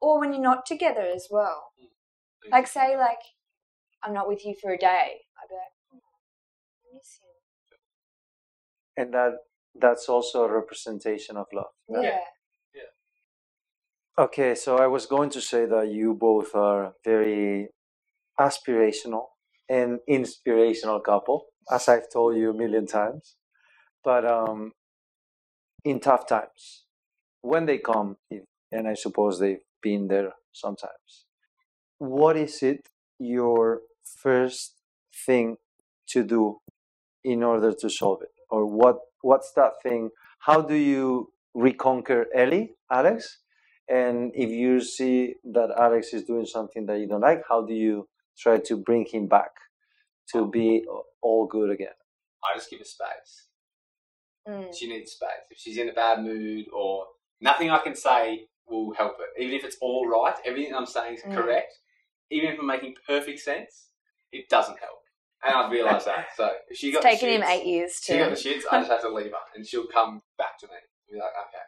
[0.00, 1.58] Or when you're not together as well.
[2.52, 3.22] Like say like
[4.02, 5.06] I'm not with you for a day.
[5.38, 6.00] I'd be like, oh,
[6.84, 7.34] I miss him.
[9.00, 9.32] and that
[9.84, 12.04] that's also a representation of love right?
[12.04, 12.24] Yeah.
[14.18, 17.68] Okay, so I was going to say that you both are very
[18.40, 19.26] aspirational
[19.68, 23.36] and inspirational couple, as I've told you a million times.
[24.04, 24.72] But um,
[25.84, 26.84] in tough times,
[27.42, 28.16] when they come,
[28.72, 31.26] and I suppose they've been there sometimes,
[31.98, 34.74] what is it your first
[35.26, 35.58] thing
[36.08, 36.58] to do
[37.24, 40.10] in order to solve it, or what what's that thing?
[40.40, 43.38] How do you reconquer Ellie, Alex?
[43.88, 47.72] And if you see that Alex is doing something that you don't like, how do
[47.74, 49.50] you try to bring him back
[50.32, 50.84] to be
[51.22, 51.94] all good again?
[52.44, 53.46] I just give her space.
[54.46, 54.76] Mm.
[54.76, 55.28] She needs space.
[55.50, 57.06] If she's in a bad mood or
[57.40, 59.42] nothing I can say will help it.
[59.42, 61.34] Even if it's all right, everything I'm saying is Mm.
[61.34, 61.78] correct,
[62.30, 63.88] even if I'm making perfect sense,
[64.32, 64.98] it doesn't help.
[65.42, 66.26] And I've realised that.
[66.36, 68.12] So if she got It's the taken him eight years to.
[68.12, 68.62] She got the shits.
[68.70, 70.74] I just have to leave her, and she'll come back to me.
[70.74, 71.64] and Be like, okay,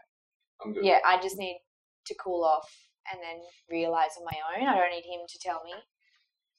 [0.63, 0.85] I'm good.
[0.85, 1.63] Yeah, I just need
[2.11, 2.67] to cool off
[3.11, 3.39] and then
[3.71, 4.67] realise on my own.
[4.69, 5.73] I don't need him to tell me.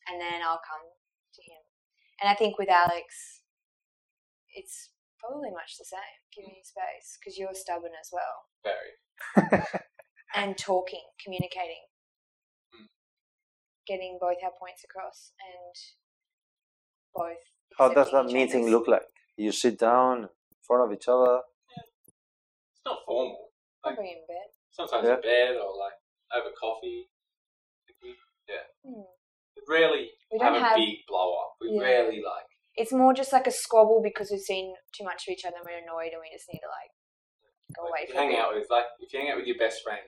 [0.08, 0.88] And then I'll come
[1.36, 1.62] to him.
[2.22, 3.42] And I think with Alex,
[4.56, 8.36] it's probably much the same, giving you space because you're stubborn as well.
[8.66, 9.62] Very.
[10.34, 11.84] And talking, communicating,
[12.74, 12.88] Mm.
[13.86, 15.76] getting both our points across and
[17.14, 17.44] both.
[17.78, 19.08] How does that meeting other's- look like?
[19.36, 20.30] You sit down in
[20.66, 21.42] front of each other.
[22.72, 23.50] It's not formal.
[23.84, 24.50] Probably in bed.
[24.72, 25.16] Sometimes Yeah.
[25.16, 25.94] in bed or like
[26.34, 27.10] over coffee.
[28.84, 29.06] Hmm.
[29.56, 30.76] We rarely We have don't a have.
[30.78, 31.54] big blow up.
[31.62, 31.82] We Yeah.
[31.84, 32.46] rarely like.
[32.76, 35.66] It's more just like a squabble because we've seen too much of each other and
[35.66, 36.92] we're annoyed and we just need to like
[37.76, 38.40] go away Like, you for a hang bit.
[38.40, 40.02] out with like if you hang out with your best friend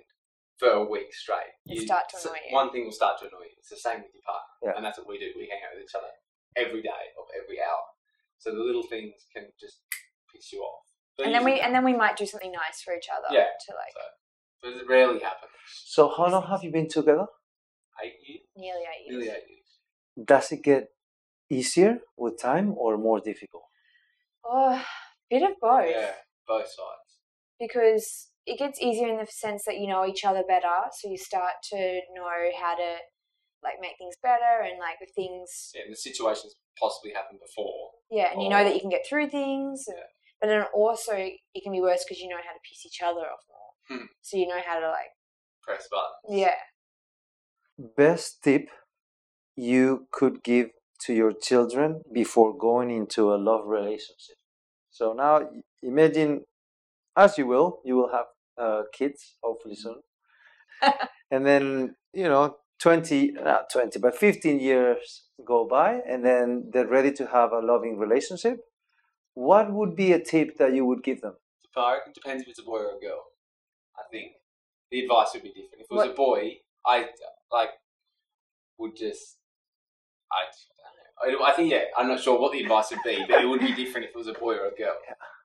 [0.58, 2.54] for a week straight, It you start to annoy you.
[2.56, 3.56] One thing will start to annoy you.
[3.60, 4.74] It's the same with your partner, Yeah.
[4.76, 5.32] and that's what we do.
[5.38, 6.12] We hang out with each other
[6.56, 7.84] every day of every hour,
[8.40, 9.82] so the little things can just
[10.34, 10.86] piss you off.
[11.18, 13.28] But and then we usually and then we might do something nice for each other
[13.30, 13.52] Yeah.
[13.68, 13.94] to like
[14.64, 15.52] but it rarely happens.
[15.86, 17.28] So, how long have you been together?
[18.04, 19.12] Eight years, nearly eight years.
[19.12, 20.26] nearly eight years.
[20.26, 20.90] Does it get
[21.50, 23.64] easier with time or more difficult?
[24.46, 24.84] Oh,
[25.30, 25.90] bit of both.
[25.90, 26.12] Yeah,
[26.48, 27.12] both sides.
[27.60, 31.18] Because it gets easier in the sense that you know each other better, so you
[31.18, 31.78] start to
[32.16, 32.28] know
[32.62, 32.96] how to
[33.64, 37.92] like make things better and like the things Yeah, and the situations possibly happened before.
[38.12, 38.64] yeah, and you know oh.
[38.66, 38.76] that Oh.
[38.76, 39.86] you can get through things.
[39.88, 40.04] And, Yeah.
[40.42, 43.22] But then also it can be worse because you know how to piss each other
[43.22, 43.53] off more.
[43.90, 44.06] Hmm.
[44.22, 45.12] So you know how to like
[45.64, 46.40] Press buttons.
[46.42, 46.56] yeah.
[47.98, 48.70] Best tip
[49.56, 50.70] you could give
[51.06, 54.38] to your children before going into a love relationship.
[54.92, 55.42] So now
[55.82, 56.42] imagine,
[57.18, 58.26] as you will, you will have
[58.58, 60.02] uh, kids hopefully soon,
[61.32, 66.88] and then you know 20, not 20, but 15 years go by, and then they're
[66.88, 68.60] ready to have a loving relationship.
[69.34, 71.36] What would be a tip that you would give them?
[72.08, 73.24] It depends if it's a boy or a girl.
[73.98, 74.34] I think
[74.92, 75.82] the advice would be different.
[75.82, 77.08] If it was a boy, I
[77.52, 77.70] like
[78.78, 79.38] would just
[80.32, 81.46] I, I, don't know.
[81.46, 81.84] I think yeah.
[81.98, 84.18] I'm not sure what the advice would be, but it would be different if it
[84.18, 84.96] was a boy or a girl.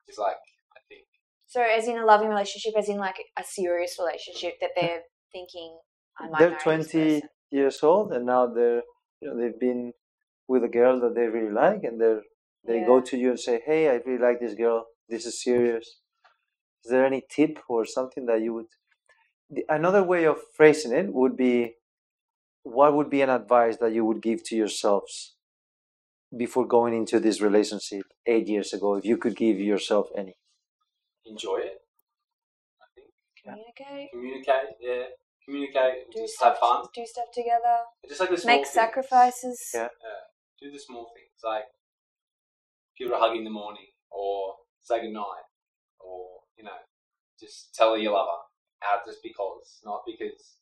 [0.07, 0.37] It's like
[0.75, 1.03] I think
[1.47, 5.77] So, as in a loving relationship, as in like a serious relationship that they're thinking,
[6.19, 8.83] I might they're 20 years old and now they're
[9.21, 9.93] you know they've been
[10.47, 12.21] with a girl that they really like and they're
[12.67, 16.01] they go to you and say hey i really like this girl this is serious
[16.83, 18.67] is there any tip or something that you would
[19.49, 21.73] the, another way of phrasing it would be
[22.63, 25.35] what would be an advice that you would give to yourselves
[26.37, 30.35] before going into this relationship eight years ago if you could give yourself any
[31.25, 31.77] enjoy it.
[32.81, 33.07] I think
[33.43, 34.69] Communicate, communicate.
[34.79, 35.03] Yeah,
[35.45, 36.11] communicate.
[36.13, 36.85] do just stuff, have fun.
[36.93, 38.73] do stuff together, Just like the small make things.
[38.73, 39.59] sacrifices.
[39.73, 39.87] Yeah.
[40.61, 41.63] do the small things like
[42.97, 45.48] give her a hug in the morning or say goodnight or
[46.59, 46.79] you know
[47.39, 50.57] just tell her you love her out just because not because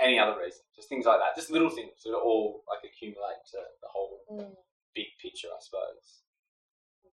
[0.00, 3.58] any other reason just things like that just little things that all like accumulate to
[3.82, 4.54] the whole Mm,
[4.94, 6.22] big picture i suppose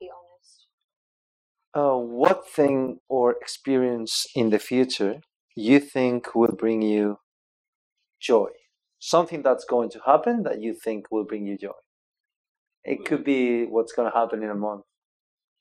[0.00, 0.68] be honest.
[1.74, 5.20] uh, what thing or experience in the future
[5.56, 7.18] you think will bring you
[8.20, 8.50] joy?
[8.98, 11.72] Something that's going to happen that you think will bring you joy.
[12.84, 14.84] It could be what's going to happen in a month.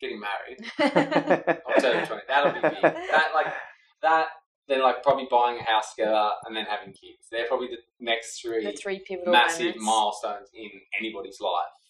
[0.02, 0.60] Getting married
[1.68, 3.54] i'll tell 20 that'll be big that like
[4.02, 4.28] that
[4.68, 8.42] then like probably buying a house together and then having kids they're probably the next
[8.42, 9.84] three the three pivotal massive moments.
[9.86, 11.82] milestones in anybody's life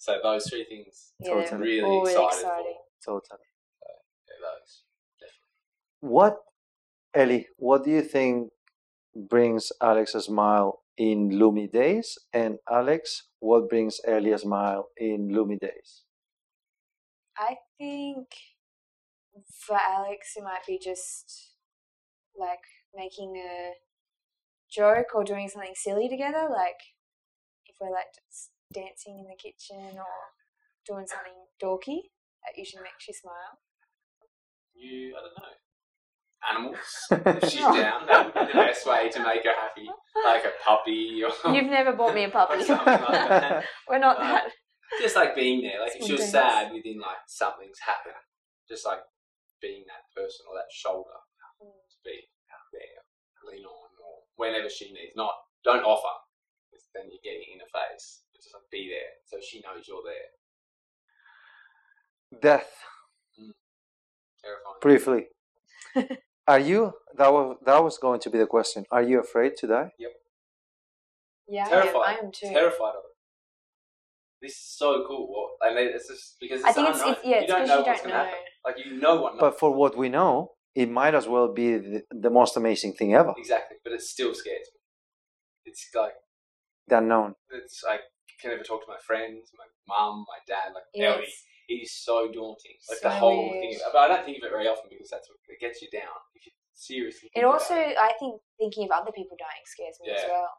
[0.00, 1.60] so those three things Yeah, they're Totally.
[1.60, 2.76] really all really excited exciting.
[3.04, 3.48] Totally.
[3.80, 3.88] for
[4.28, 4.82] yeah, those.
[6.00, 6.36] What,
[7.14, 8.48] Ellie, what do you think
[9.14, 12.18] brings Alex a smile in gloomy days?
[12.32, 16.04] And Alex, what brings Ellie a smile in gloomy days?
[17.40, 18.26] I think
[19.66, 21.54] for Alex, it might be just
[22.38, 22.60] like
[22.94, 23.72] making a
[24.70, 26.48] joke or doing something silly together.
[26.50, 26.76] Like
[27.66, 30.04] if we're like just dancing in the kitchen or
[30.86, 32.10] doing something dorky,
[32.44, 33.58] that usually makes you smile.
[34.74, 35.56] You, I don't know.
[36.50, 37.36] Animals.
[37.42, 39.88] If she's down, that would be the best way to make her happy.
[40.24, 42.62] Like a puppy or, You've never bought me a or puppy.
[42.64, 43.64] something like that.
[43.88, 44.44] We're not Uh, that.
[44.98, 45.80] Just like being there.
[45.80, 46.54] Like if she was Spontaneous.
[46.66, 48.14] sad within like something's happened.
[48.68, 49.00] Just like
[49.62, 51.14] being that person or that shoulder
[51.60, 52.16] to be
[52.72, 53.02] there,
[53.46, 55.14] lean on or whenever she needs.
[55.16, 55.32] Not
[55.64, 56.16] don't offer.
[56.70, 58.22] 'cause then you're getting in her face.
[58.32, 60.30] But just like be there so she knows you're there.
[62.40, 62.70] Death,
[63.40, 63.50] mm.
[64.42, 64.76] Terrifying.
[64.80, 65.26] briefly.
[66.48, 68.84] Are you, that was, that was going to be the question.
[68.90, 69.92] Are you afraid to die?
[69.98, 70.10] Yep.
[71.48, 72.02] Yeah, I am, terrified.
[72.06, 72.48] I am too.
[72.48, 73.09] Terrified of it.
[74.42, 75.28] This is so cool.
[75.28, 77.62] What I mean, it's just because it's I think it's, it's yeah, you it's don't
[77.62, 78.30] because know you what's don't gonna know.
[78.30, 78.44] happen.
[78.64, 79.38] Like you know what.
[79.38, 83.14] But for what we know, it might as well be the, the most amazing thing
[83.14, 83.34] ever.
[83.36, 84.80] exactly, but it still scares me.
[85.66, 86.14] It's like
[86.88, 87.34] The unknown.
[87.50, 91.14] it's like I can never talk to my friends, my mum, my dad, like Yeah,
[91.14, 91.24] Ellie.
[91.24, 91.46] it's-
[91.92, 92.74] so daunting.
[92.90, 93.70] Like the So whole thing.
[93.70, 93.82] weird.
[93.92, 96.18] But I don't think of it very often because that's what it gets you down.
[96.34, 97.30] If you seriously.
[97.34, 97.94] It also, it.
[97.94, 100.50] I think, thinking of other people dying scares me as well.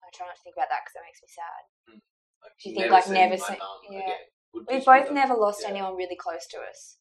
[0.00, 1.62] I try not to think about that because that makes me sad.
[1.84, 2.00] Hmm.
[2.42, 3.56] Like, do you think, like, seeing never seen?
[3.90, 3.98] yeah.
[3.98, 4.16] again
[4.52, 5.70] We've both like- never lost yeah.
[5.70, 6.98] anyone really close to us.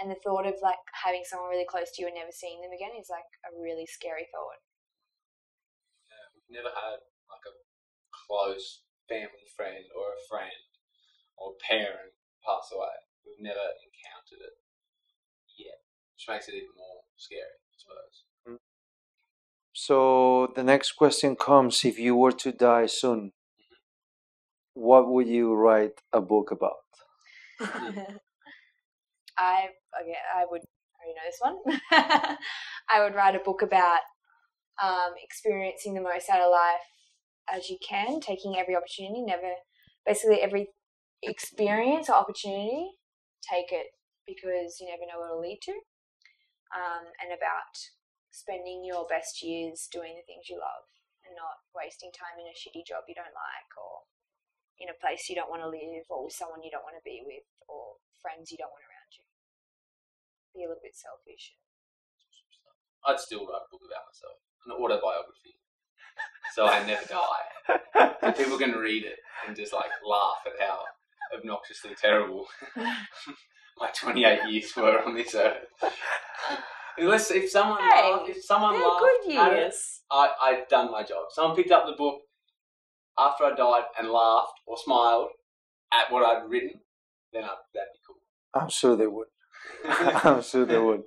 [0.00, 2.72] And the thought of like having someone really close to you and never seeing them
[2.72, 4.58] again is like a really scary thought.
[6.08, 7.54] Yeah, we've never had like a
[8.10, 10.56] close family friend or a friend
[11.36, 12.96] or parent pass away.
[13.26, 14.56] We've never encountered it
[15.58, 15.84] yet,
[16.16, 18.16] which makes it even more scary, I suppose.
[18.46, 18.62] Hmm.
[19.72, 23.32] So the next question comes if you were to die soon,
[24.74, 26.72] what would you write a book about?
[29.38, 29.68] I
[30.00, 31.58] okay, I would I already know this one.
[32.90, 34.00] I would write a book about
[34.82, 36.86] um, experiencing the most out of life
[37.52, 39.54] as you can, taking every opportunity, never
[40.06, 40.68] basically every
[41.22, 42.90] experience or opportunity,
[43.42, 43.86] take it
[44.26, 45.72] because you never know what it'll lead to.
[46.72, 47.76] Um, and about
[48.30, 50.88] spending your best years doing the things you love
[51.28, 54.08] and not wasting time in a shitty job you don't like or
[54.80, 57.04] in a place you don't want to live or with someone you don't want to
[57.04, 59.24] be with or friends you don't want around you.
[60.54, 61.54] Be a little bit selfish.
[63.06, 65.58] I'd still write a book about myself, an autobiography,
[66.54, 68.14] so I never die.
[68.22, 70.84] So people can read it and just like laugh at how
[71.36, 72.46] obnoxiously terrible
[73.78, 75.66] my 28 years were on this earth.
[76.98, 80.00] Unless if someone Hey, laughed, if someone laughed good years.
[80.10, 81.24] I I'd done my job.
[81.30, 82.20] Someone picked up the book
[83.18, 85.28] after I died and laughed or smiled
[85.92, 86.80] at what I'd written,
[87.32, 88.16] then I, that'd be cool.
[88.54, 89.28] I'm sure they would.
[90.24, 91.02] I'm sure they would.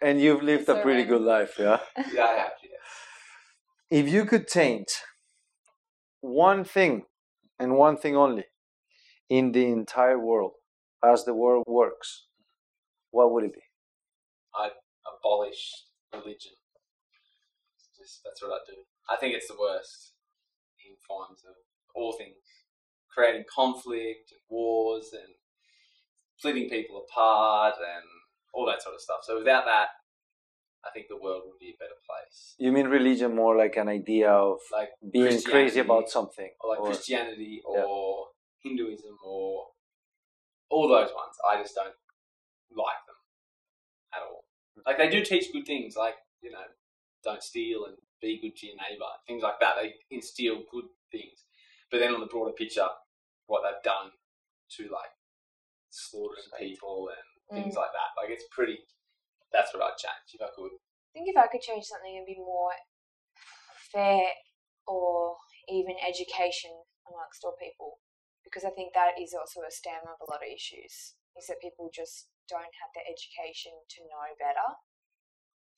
[0.00, 1.78] And you've lived a So pretty good life, yeah?
[2.12, 2.52] yeah, I have.
[2.62, 3.98] Yeah.
[3.98, 4.88] If you could change
[6.20, 7.04] one thing
[7.58, 8.44] and one thing only
[9.28, 10.52] in the entire world,
[11.04, 12.26] as the world works,
[13.10, 13.60] what would it be?
[14.54, 14.70] I'd
[15.06, 16.52] abolish religion.
[17.98, 18.76] Just that's what I'd do.
[19.08, 20.11] I think it's the worst
[21.12, 21.54] forms of
[21.94, 22.36] all things,
[23.12, 25.34] creating conflict and wars and
[26.38, 28.04] splitting people apart and
[28.54, 29.20] all that sort of stuff.
[29.22, 29.88] So without that,
[30.84, 32.54] I think the world would be a better place.
[32.58, 36.50] You mean religion more like an idea of Like being crazy about something?
[36.60, 37.84] or like or- Christianity Yeah.
[37.84, 38.28] or
[38.64, 39.68] Hinduism or
[40.70, 41.36] all those ones.
[41.50, 41.94] I just don't
[42.74, 43.16] like them
[44.14, 44.44] at all.
[44.86, 46.64] Like they do teach good things, like you know,
[47.22, 49.74] don't steal and be good to your neighbor, things like that.
[49.76, 51.44] They instill good things,
[51.90, 52.88] but then on the broader picture,
[53.50, 54.14] what they've done
[54.78, 55.12] to like
[55.90, 57.82] slaughtering people and things mm.
[57.82, 58.78] like that, like it's pretty.
[59.52, 60.72] That's what I'd change if I could.
[60.72, 62.72] I think if I could change something, it'd be more
[63.92, 64.32] fair
[64.88, 65.36] or
[65.68, 66.72] even education
[67.04, 68.00] amongst all people,
[68.40, 71.18] because I think that is also a stem of a lot of issues.
[71.36, 74.68] Is that people just don't have the education to know better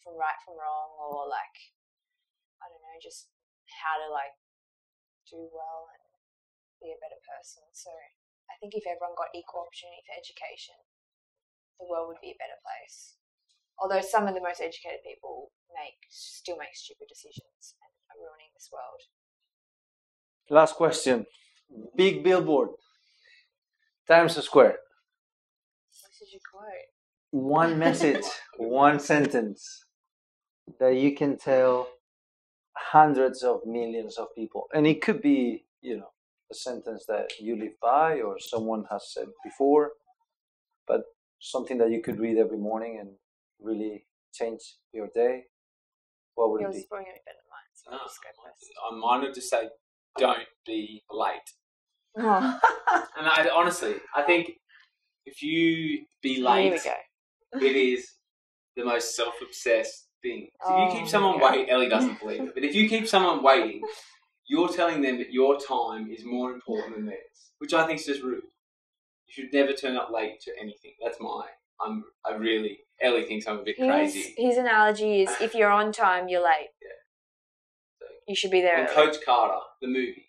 [0.02, 1.74] from right from wrong, or like
[2.64, 3.28] I don't know, just
[3.68, 4.32] how to like
[5.28, 6.04] do well and
[6.80, 7.68] be a better person.
[7.76, 7.92] So
[8.48, 10.80] I think if everyone got equal opportunity for education,
[11.76, 13.20] the world would be a better place
[13.78, 18.50] although some of the most educated people make still make stupid decisions and are ruining
[18.54, 19.00] this world.
[20.50, 21.26] Last question.
[21.96, 22.70] Big billboard.
[24.06, 24.76] Times Square.
[26.02, 26.88] What did you quote?
[27.30, 28.24] One message,
[28.58, 29.84] one sentence
[30.78, 31.88] that you can tell
[32.76, 34.66] hundreds of millions of people.
[34.74, 36.10] And it could be, you know,
[36.50, 39.92] a sentence that you live by or someone has said before,
[40.86, 41.02] but
[41.40, 43.10] something that you could read every morning and
[43.60, 44.60] really change
[44.92, 45.44] your day.
[46.34, 46.80] What would it Yours be?
[46.80, 48.72] is probably going to be better than mine, so Ah, I'll just go first.
[48.92, 49.68] I might have just say,
[50.18, 51.50] don't be late.
[52.16, 52.60] Oh,
[53.18, 54.52] And I honestly, I think
[55.26, 56.80] if you be late,
[57.54, 58.08] it is
[58.76, 60.48] the most self-obsessed thing.
[60.66, 61.50] So if you Oh, keep someone yeah.
[61.52, 63.82] wait, Ellie doesn't believe it, but if you keep someone waiting,
[64.46, 68.06] you're telling them that your time is more important than theirs, which I think is
[68.06, 68.42] just rude.
[69.26, 70.94] You should never turn up late to anything.
[71.02, 71.46] That's my.
[71.80, 72.04] I'm.
[72.26, 72.80] I really.
[73.00, 74.34] Ellie thinks I'm a bit His, crazy.
[74.36, 76.68] his analogy is if you're on time, you're late.
[78.00, 78.78] So- You should be there.
[78.78, 78.94] On early.
[79.12, 80.26] Coach Carter, the movie.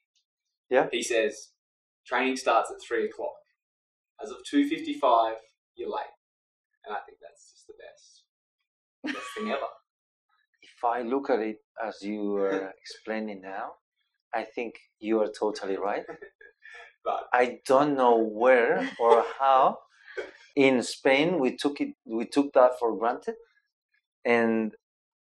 [0.69, 0.87] Yeah.
[0.91, 1.49] He says
[2.07, 3.35] training starts at three o'clock.
[4.23, 5.35] As of two fifty-five,
[5.75, 6.15] you're late,
[6.85, 8.23] and I think that's just the best,
[9.13, 9.67] best thing ever.
[10.77, 13.73] If I look at it as you are explaining now,
[14.33, 16.05] I think you are totally right.
[17.05, 19.77] But I don't know where or how
[20.55, 23.35] in Spain we took it we took that for granted
[24.25, 24.73] and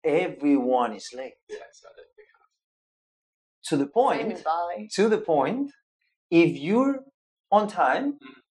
[0.04, 2.28] everyone is late yeah, I don't think
[3.66, 4.90] to the Same in point Bali.
[4.96, 5.72] to the point
[6.30, 7.00] if you're
[7.52, 8.43] on time mm.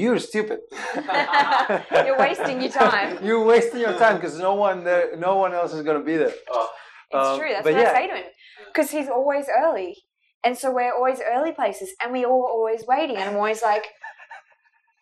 [0.00, 0.58] You're stupid
[2.06, 3.10] You're wasting your time.
[3.26, 6.16] you're wasting your time because no one there no one else is going to be
[6.16, 6.68] there Oh,
[7.10, 7.50] It's Um, true.
[7.52, 7.90] That's but what yeah.
[7.90, 8.24] I say to him.
[8.72, 9.90] Because he's always early.
[10.44, 13.16] And so we're always early places and we all always waiting.
[13.18, 13.84] And I'm always like,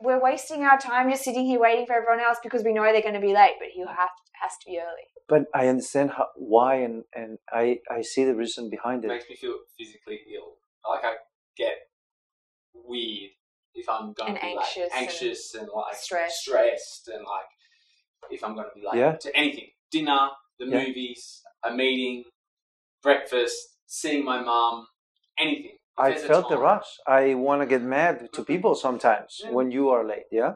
[0.06, 3.00] we're wasting our time just sitting here waiting for everyone else because we know they're
[3.10, 5.06] going to be late, but he have, has to be early.
[5.28, 9.14] but I understand how, why and, and I, I see the reason behind it it
[9.14, 10.56] makes me feel physically ill.
[10.90, 11.14] Like I
[11.56, 11.76] get
[12.74, 13.30] weird
[13.80, 16.36] if I'm going And to be anxious like and anxious and, like stressed.
[16.42, 17.50] stressed and like
[18.30, 19.16] if I'm going to be late Yeah.
[19.24, 20.22] to anything, dinner,
[20.58, 20.78] the Yeah.
[20.84, 21.22] movies,
[21.64, 22.24] a meeting,
[23.02, 24.86] breakfast, seeing my mom,
[25.38, 25.76] anything.
[25.96, 26.90] I felt the rush.
[27.06, 28.46] I want to get mad to Mhm.
[28.52, 29.50] people sometimes Yeah.
[29.56, 30.26] when you are late.
[30.30, 30.52] Yeah.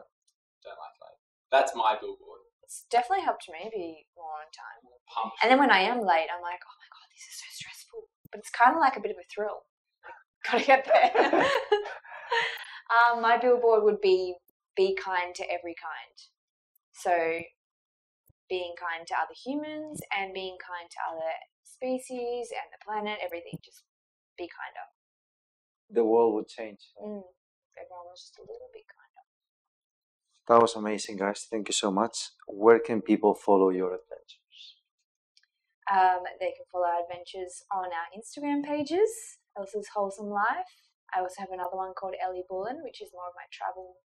[0.63, 1.19] Don't like late.
[1.51, 2.41] That's my billboard.
[2.63, 4.81] It's definitely helped me be more on time.
[5.13, 5.33] Pump.
[5.41, 8.01] And then when I am late, I'm like, oh my God, this is so stressful.
[8.31, 9.59] But it's kind of like a bit of a thrill.
[10.45, 11.11] Gotta get there.
[12.91, 14.35] um, my billboard would be
[14.75, 16.17] be kind to every kind.
[16.93, 17.41] So
[18.49, 21.33] being kind to other humans and being kind to other
[21.63, 23.83] species and the planet, everything, just
[24.37, 24.85] be kinder.
[25.89, 26.79] The world would change.
[27.01, 27.23] Mm.
[27.23, 29.23] If Everyone was just a little bit kinder.
[30.47, 31.47] That was amazing, guys.
[31.49, 32.29] Thank you so much.
[32.47, 34.75] Where can people follow your adventures?
[35.91, 39.09] Um, they can follow our adventures on our Instagram pages,
[39.57, 40.84] Elsa's Wholesome Life.
[41.13, 43.97] I also have another one called Ellie Bullen, which is more of my travel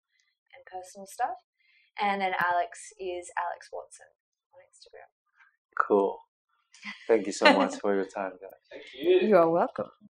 [0.56, 1.38] and personal stuff.
[2.00, 4.08] And then Alex is Alex Watson
[4.56, 5.10] on Instagram.
[5.80, 6.20] Cool.
[7.08, 8.64] Thank you so much for your time, guys.
[8.72, 9.28] Thank you.
[9.28, 9.91] You're welcome.